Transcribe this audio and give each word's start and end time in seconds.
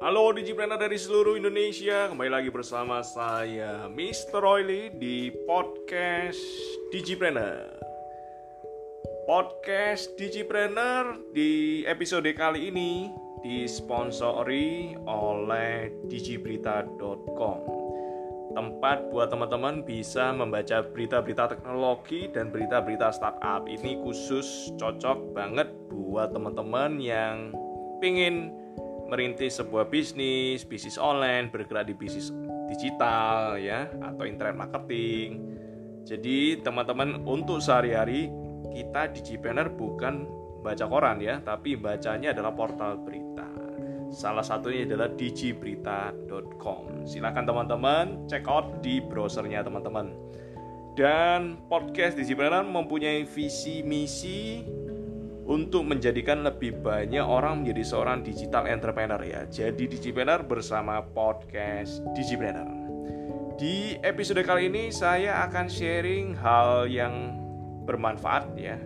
Halo 0.00 0.32
Digipreneur 0.32 0.80
dari 0.80 0.96
seluruh 0.96 1.36
Indonesia. 1.36 2.08
Kembali 2.08 2.32
lagi 2.32 2.48
bersama 2.48 3.04
saya 3.04 3.84
Mr. 3.84 4.40
Royli 4.40 4.88
di 4.96 5.28
podcast 5.44 6.40
Digipreneur 6.88 7.68
Podcast 9.28 10.16
Digipreneur 10.16 11.20
di 11.36 11.84
episode 11.84 12.32
kali 12.32 12.72
ini 12.72 13.12
disponsori 13.44 14.96
oleh 15.04 15.92
digiberita.com 16.08 17.58
Tempat 18.56 19.12
buat 19.12 19.28
teman-teman 19.28 19.84
bisa 19.84 20.32
membaca 20.32 20.80
berita-berita 20.80 21.52
teknologi 21.52 22.24
dan 22.32 22.48
berita-berita 22.48 23.12
startup. 23.12 23.68
Ini 23.68 24.00
khusus 24.00 24.72
cocok 24.80 25.36
banget 25.36 25.68
buat 25.92 26.32
teman-teman 26.32 26.96
yang 27.04 27.52
pingin 28.00 28.59
merintis 29.10 29.58
sebuah 29.58 29.90
bisnis, 29.90 30.62
bisnis 30.62 30.94
online, 30.96 31.50
bergerak 31.50 31.90
di 31.90 31.94
bisnis 31.98 32.30
digital 32.70 33.58
ya 33.58 33.90
atau 33.98 34.22
internet 34.22 34.54
marketing. 34.54 35.42
Jadi 36.06 36.62
teman-teman 36.62 37.26
untuk 37.26 37.58
sehari-hari 37.58 38.30
kita 38.70 39.10
di 39.10 39.20
Gpreneur 39.26 39.74
bukan 39.74 40.24
baca 40.62 40.86
koran 40.86 41.18
ya, 41.18 41.42
tapi 41.42 41.74
bacanya 41.74 42.30
adalah 42.30 42.54
portal 42.54 43.02
berita. 43.02 43.50
Salah 44.10 44.42
satunya 44.42 44.86
adalah 44.86 45.10
digiberita.com. 45.14 47.06
Silakan 47.06 47.44
teman-teman 47.46 48.06
check 48.26 48.46
out 48.46 48.82
di 48.82 48.98
browsernya 48.98 49.62
teman-teman. 49.66 50.10
Dan 50.98 51.62
podcast 51.70 52.18
Digipreneur 52.18 52.66
mempunyai 52.66 53.22
visi 53.22 53.86
misi 53.86 54.66
untuk 55.50 55.82
menjadikan 55.82 56.46
lebih 56.46 56.78
banyak 56.78 57.26
orang 57.26 57.66
menjadi 57.66 57.82
seorang 57.82 58.22
digital 58.22 58.70
entrepreneur 58.70 59.18
ya. 59.18 59.50
Jadi 59.50 59.90
Digipreneur 59.90 60.46
bersama 60.46 61.02
podcast 61.02 62.06
Digipreneur. 62.14 62.70
Di 63.58 63.98
episode 64.06 64.46
kali 64.46 64.70
ini 64.70 64.94
saya 64.94 65.42
akan 65.50 65.66
sharing 65.66 66.38
hal 66.38 66.86
yang 66.86 67.34
bermanfaat 67.82 68.54
ya, 68.54 68.78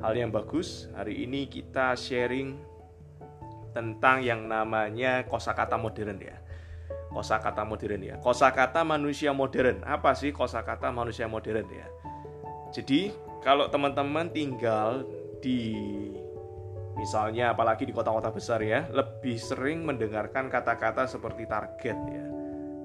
hal 0.00 0.16
yang 0.16 0.32
bagus. 0.32 0.88
Hari 0.96 1.28
ini 1.28 1.52
kita 1.52 1.92
sharing 1.92 2.56
tentang 3.76 4.24
yang 4.24 4.48
namanya 4.48 5.20
kosakata 5.28 5.76
modern 5.76 6.16
ya. 6.16 6.40
Kosakata 7.12 7.60
modern 7.68 8.00
ya. 8.00 8.16
Kosakata 8.24 8.88
manusia 8.88 9.36
modern. 9.36 9.84
Apa 9.84 10.16
sih 10.16 10.32
kosakata 10.32 10.88
manusia 10.88 11.28
modern 11.28 11.68
ya? 11.68 11.86
Jadi 12.72 13.12
kalau 13.44 13.68
teman-teman 13.68 14.32
tinggal 14.32 15.04
di 15.40 15.60
misalnya 16.96 17.52
apalagi 17.52 17.84
di 17.84 17.92
kota-kota 17.92 18.32
besar 18.32 18.64
ya 18.64 18.88
lebih 18.88 19.36
sering 19.36 19.84
mendengarkan 19.84 20.48
kata-kata 20.48 21.04
seperti 21.04 21.44
target 21.44 21.98
ya. 22.08 22.24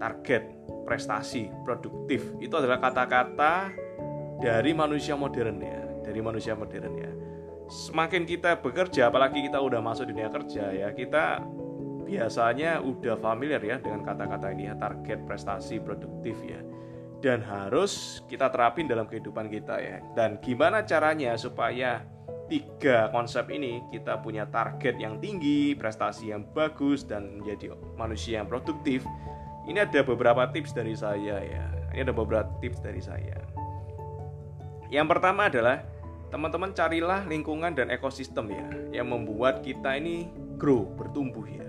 Target 0.02 0.44
prestasi 0.84 1.48
produktif. 1.64 2.36
Itu 2.42 2.58
adalah 2.58 2.82
kata-kata 2.82 3.72
dari 4.42 4.74
manusia 4.74 5.14
modern 5.14 5.58
ya 5.62 5.82
dari 6.02 6.20
manusia 6.20 6.58
modern 6.58 6.94
ya. 6.98 7.12
Semakin 7.72 8.28
kita 8.28 8.60
bekerja 8.60 9.08
apalagi 9.08 9.48
kita 9.48 9.64
udah 9.64 9.80
masuk 9.80 10.12
dunia 10.12 10.28
kerja 10.28 10.76
ya 10.76 10.92
kita 10.92 11.40
biasanya 12.04 12.84
udah 12.84 13.16
familiar 13.16 13.64
ya 13.64 13.80
dengan 13.80 14.04
kata-kata 14.04 14.52
ini 14.52 14.68
ya 14.68 14.76
target 14.76 15.24
prestasi 15.24 15.80
produktif 15.80 16.36
ya. 16.44 16.60
Dan 17.22 17.40
harus 17.46 18.20
kita 18.26 18.50
terapin 18.50 18.90
dalam 18.90 19.06
kehidupan 19.06 19.48
kita 19.48 19.78
ya. 19.78 20.02
Dan 20.18 20.42
gimana 20.42 20.84
caranya 20.84 21.38
supaya 21.38 22.02
tiga 22.52 23.08
konsep 23.16 23.48
ini 23.48 23.80
kita 23.96 24.20
punya 24.20 24.44
target 24.44 25.00
yang 25.00 25.24
tinggi, 25.24 25.72
prestasi 25.72 26.36
yang 26.36 26.44
bagus 26.52 27.08
dan 27.08 27.40
menjadi 27.40 27.72
manusia 27.96 28.44
yang 28.44 28.48
produktif. 28.52 29.08
Ini 29.72 29.88
ada 29.88 30.04
beberapa 30.04 30.44
tips 30.52 30.76
dari 30.76 30.92
saya 30.92 31.40
ya. 31.40 31.66
Ini 31.96 32.04
ada 32.04 32.12
beberapa 32.12 32.52
tips 32.60 32.84
dari 32.84 33.00
saya. 33.00 33.40
Yang 34.92 35.08
pertama 35.16 35.48
adalah 35.48 35.88
teman-teman 36.28 36.76
carilah 36.76 37.24
lingkungan 37.24 37.72
dan 37.72 37.88
ekosistem 37.88 38.52
ya 38.52 38.68
yang 39.00 39.08
membuat 39.08 39.64
kita 39.64 39.96
ini 39.96 40.28
grow, 40.60 40.84
bertumbuh 41.00 41.48
ya. 41.48 41.64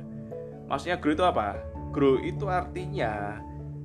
Maksudnya 0.67 0.99
grow 0.99 1.15
itu 1.15 1.23
apa? 1.23 1.63
Grow 1.95 2.19
itu 2.19 2.51
artinya 2.51 3.39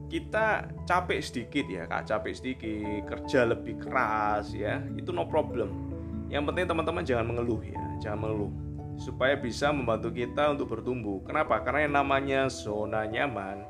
kita 0.10 0.66
capek 0.90 1.20
sedikit 1.22 1.66
ya, 1.70 1.86
kak 1.86 2.10
capek 2.10 2.34
sedikit, 2.34 3.06
kerja 3.06 3.46
lebih 3.46 3.76
keras 3.86 4.56
ya, 4.56 4.80
itu 4.96 5.12
no 5.12 5.28
problem 5.28 5.97
yang 6.28 6.44
penting 6.44 6.68
teman-teman 6.68 7.04
jangan 7.08 7.26
mengeluh 7.28 7.62
ya, 7.64 7.82
jangan 8.04 8.20
mengeluh 8.28 8.52
supaya 8.98 9.38
bisa 9.38 9.70
membantu 9.70 10.10
kita 10.10 10.52
untuk 10.52 10.74
bertumbuh. 10.74 11.22
Kenapa? 11.24 11.62
Karena 11.62 11.88
yang 11.88 11.96
namanya 12.04 12.42
zona 12.50 13.06
nyaman 13.06 13.64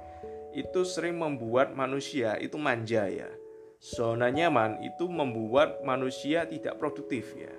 itu 0.56 0.82
sering 0.88 1.20
membuat 1.20 1.76
manusia 1.76 2.40
itu 2.40 2.56
manja 2.58 3.06
ya. 3.06 3.30
Zona 3.78 4.34
nyaman 4.34 4.82
itu 4.82 5.06
membuat 5.06 5.86
manusia 5.86 6.50
tidak 6.50 6.82
produktif 6.82 7.36
ya. 7.38 7.54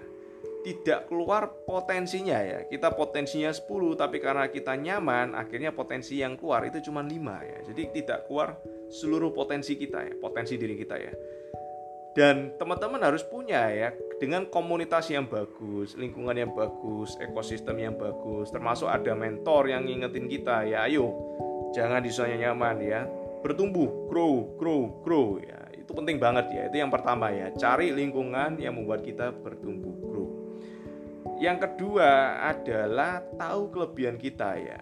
Tidak 0.67 1.07
keluar 1.07 1.47
potensinya 1.63 2.43
ya. 2.43 2.67
Kita 2.67 2.91
potensinya 2.91 3.55
10 3.55 3.95
tapi 3.95 4.19
karena 4.19 4.51
kita 4.51 4.75
nyaman 4.75 5.39
akhirnya 5.39 5.71
potensi 5.71 6.19
yang 6.19 6.35
keluar 6.35 6.67
itu 6.67 6.83
cuma 6.83 7.07
5 7.07 7.15
ya. 7.47 7.59
Jadi 7.71 7.83
tidak 8.03 8.27
keluar 8.27 8.59
seluruh 8.91 9.31
potensi 9.31 9.79
kita 9.79 10.03
ya, 10.03 10.15
potensi 10.19 10.59
diri 10.59 10.75
kita 10.75 10.97
ya 10.99 11.13
dan 12.17 12.57
teman-teman 12.57 13.01
harus 13.05 13.23
punya 13.25 13.69
ya 13.69 13.93
dengan 14.19 14.49
komunitas 14.49 15.07
yang 15.13 15.29
bagus, 15.29 15.95
lingkungan 15.95 16.35
yang 16.35 16.53
bagus, 16.57 17.15
ekosistem 17.21 17.79
yang 17.79 17.95
bagus, 17.95 18.51
termasuk 18.51 18.91
ada 18.91 19.15
mentor 19.15 19.71
yang 19.71 19.87
ngingetin 19.87 20.27
kita 20.27 20.67
ya, 20.67 20.89
ayo 20.89 21.15
jangan 21.73 22.01
di 22.01 22.11
zona 22.11 22.35
nyaman 22.35 22.77
ya, 22.81 23.05
bertumbuh, 23.45 24.09
grow, 24.09 24.57
grow, 24.57 25.01
grow 25.05 25.29
ya. 25.39 25.69
Itu 25.77 25.97
penting 25.97 26.21
banget 26.21 26.53
ya. 26.53 26.63
Itu 26.69 26.77
yang 26.85 26.93
pertama 26.93 27.33
ya, 27.33 27.49
cari 27.57 27.93
lingkungan 27.93 28.61
yang 28.61 28.77
membuat 28.77 29.05
kita 29.05 29.33
bertumbuh, 29.33 29.95
grow. 30.05 30.29
Yang 31.39 31.71
kedua 31.71 32.43
adalah 32.51 33.23
tahu 33.39 33.71
kelebihan 33.71 34.19
kita 34.19 34.59
ya. 34.59 34.81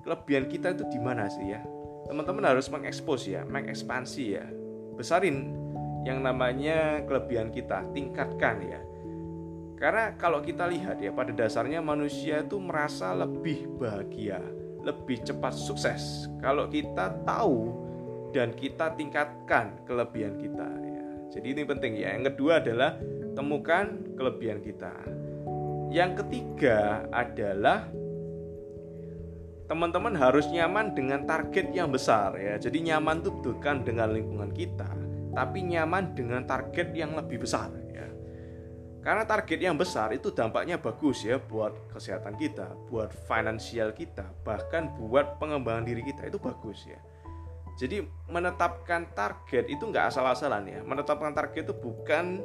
Kelebihan 0.00 0.48
kita 0.48 0.72
itu 0.72 0.88
di 0.88 0.96
mana 0.96 1.28
sih 1.28 1.52
ya? 1.52 1.60
Teman-teman 2.08 2.42
harus 2.56 2.72
mengekspos 2.72 3.28
ya, 3.28 3.44
mengekspansi 3.44 4.24
ya. 4.32 4.48
Besarin 4.96 5.59
yang 6.04 6.24
namanya 6.24 7.04
kelebihan 7.04 7.52
kita, 7.52 7.84
tingkatkan 7.92 8.56
ya. 8.64 8.80
Karena 9.80 10.12
kalau 10.20 10.44
kita 10.44 10.68
lihat 10.68 11.00
ya 11.00 11.08
pada 11.08 11.32
dasarnya 11.32 11.80
manusia 11.80 12.44
itu 12.44 12.60
merasa 12.60 13.16
lebih 13.16 13.64
bahagia, 13.80 14.44
lebih 14.84 15.24
cepat 15.24 15.56
sukses 15.56 16.28
kalau 16.44 16.68
kita 16.68 17.16
tahu 17.24 17.72
dan 18.36 18.52
kita 18.52 18.92
tingkatkan 18.94 19.80
kelebihan 19.88 20.36
kita 20.36 20.68
ya. 20.68 21.04
Jadi 21.32 21.46
ini 21.56 21.62
penting 21.64 21.92
ya. 21.96 22.12
Yang 22.12 22.36
kedua 22.36 22.60
adalah 22.60 23.00
temukan 23.32 23.86
kelebihan 24.20 24.60
kita. 24.60 24.92
Yang 25.90 26.22
ketiga 26.22 27.08
adalah 27.10 27.88
teman-teman 29.70 30.18
harus 30.18 30.50
nyaman 30.50 30.92
dengan 30.98 31.22
target 31.24 31.70
yang 31.70 31.88
besar 31.94 32.34
ya. 32.36 32.58
Jadi 32.58 32.90
nyaman 32.90 33.22
itu 33.22 33.30
bukan 33.30 33.86
dengan 33.86 34.10
lingkungan 34.10 34.50
kita, 34.50 34.90
tapi 35.34 35.62
nyaman 35.66 36.14
dengan 36.14 36.42
target 36.44 36.90
yang 36.94 37.14
lebih 37.14 37.42
besar 37.42 37.70
ya. 37.90 38.06
Karena 39.00 39.24
target 39.24 39.56
yang 39.56 39.80
besar 39.80 40.12
itu 40.12 40.28
dampaknya 40.28 40.76
bagus 40.76 41.24
ya 41.24 41.40
buat 41.40 41.88
kesehatan 41.88 42.36
kita, 42.36 42.76
buat 42.92 43.08
finansial 43.24 43.96
kita, 43.96 44.28
bahkan 44.44 44.92
buat 44.98 45.40
pengembangan 45.40 45.88
diri 45.88 46.04
kita 46.04 46.28
itu 46.28 46.36
bagus 46.36 46.84
ya. 46.84 47.00
Jadi 47.80 48.04
menetapkan 48.28 49.08
target 49.16 49.72
itu 49.72 49.88
nggak 49.88 50.12
asal-asalan 50.12 50.68
ya. 50.68 50.80
Menetapkan 50.84 51.32
target 51.32 51.64
itu 51.64 51.74
bukan 51.80 52.44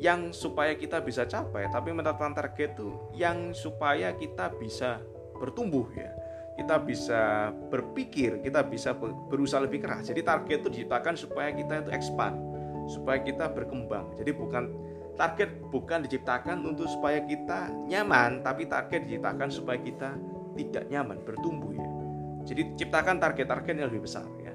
yang 0.00 0.32
supaya 0.32 0.72
kita 0.72 1.04
bisa 1.04 1.28
capai, 1.28 1.68
tapi 1.68 1.92
menetapkan 1.92 2.32
target 2.32 2.72
itu 2.80 2.96
yang 3.12 3.52
supaya 3.52 4.16
kita 4.16 4.48
bisa 4.56 5.04
bertumbuh 5.36 5.84
ya 5.92 6.19
kita 6.60 6.76
bisa 6.84 7.48
berpikir, 7.72 8.44
kita 8.44 8.60
bisa 8.68 8.92
berusaha 9.00 9.64
lebih 9.64 9.80
keras. 9.80 10.12
Jadi 10.12 10.20
target 10.20 10.60
itu 10.60 10.68
diciptakan 10.68 11.16
supaya 11.16 11.48
kita 11.56 11.88
itu 11.88 11.90
expand, 11.96 12.36
supaya 12.84 13.24
kita 13.24 13.48
berkembang. 13.48 14.12
Jadi 14.20 14.30
bukan 14.36 14.64
target 15.16 15.56
bukan 15.72 16.04
diciptakan 16.04 16.60
untuk 16.68 16.84
supaya 16.92 17.24
kita 17.24 17.72
nyaman, 17.88 18.44
tapi 18.44 18.68
target 18.68 19.08
diciptakan 19.08 19.48
supaya 19.48 19.80
kita 19.80 20.12
tidak 20.60 20.84
nyaman, 20.92 21.16
bertumbuh 21.24 21.72
ya. 21.72 21.88
Jadi 22.44 22.76
ciptakan 22.76 23.16
target-target 23.16 23.74
yang 23.80 23.88
lebih 23.88 24.04
besar 24.04 24.28
ya. 24.44 24.52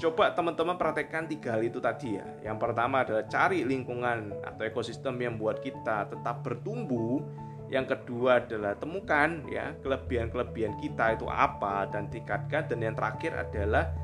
Coba 0.00 0.32
teman-teman 0.32 0.80
praktekkan 0.80 1.28
tiga 1.28 1.58
hal 1.58 1.62
itu 1.66 1.76
tadi 1.82 2.16
ya. 2.16 2.24
Yang 2.40 2.56
pertama 2.56 3.04
adalah 3.04 3.26
cari 3.28 3.66
lingkungan 3.66 4.32
atau 4.46 4.62
ekosistem 4.64 5.18
yang 5.20 5.36
membuat 5.36 5.60
kita 5.60 6.08
tetap 6.08 6.40
bertumbuh 6.40 7.20
yang 7.70 7.86
kedua 7.86 8.42
adalah 8.42 8.74
temukan 8.76 9.46
ya 9.46 9.72
kelebihan-kelebihan 9.80 10.74
kita 10.82 11.14
itu 11.14 11.26
apa 11.30 11.86
dan 11.88 12.10
tingkatkan 12.10 12.66
dan 12.66 12.78
yang 12.82 12.94
terakhir 12.98 13.32
adalah 13.38 13.94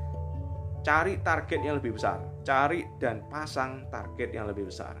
cari 0.87 1.19
target 1.19 1.59
yang 1.59 1.75
lebih 1.77 1.99
besar 1.99 2.23
cari 2.47 2.87
dan 2.97 3.27
pasang 3.27 3.85
target 3.91 4.31
yang 4.31 4.47
lebih 4.47 4.71
besar 4.71 4.95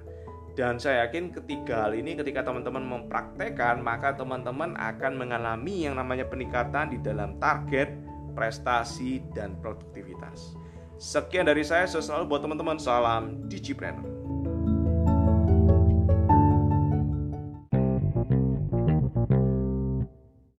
dan 0.59 0.75
saya 0.75 1.07
yakin 1.07 1.31
ketiga 1.31 1.87
hal 1.87 1.95
ini 1.95 2.19
ketika 2.19 2.43
teman-teman 2.43 2.83
mempraktekkan 2.83 3.79
maka 3.79 4.11
teman-teman 4.19 4.75
akan 4.75 5.15
mengalami 5.15 5.87
yang 5.87 5.95
namanya 5.95 6.27
peningkatan 6.27 6.91
di 6.91 6.99
dalam 6.99 7.39
target 7.39 8.07
prestasi, 8.37 9.25
dan 9.33 9.57
produktivitas. 9.57 10.53
Sekian 11.01 11.49
dari 11.49 11.65
saya, 11.65 11.89
selalu 11.89 12.29
buat 12.29 12.45
teman-teman. 12.45 12.77
Salam 12.77 13.49
Digipreneur. 13.49 14.16